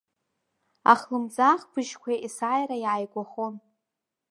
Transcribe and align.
Ахлымӡаах 0.91 1.61
быжьқәа 1.71 2.11
есааира 2.25 2.75
иааигәахон. 2.83 3.55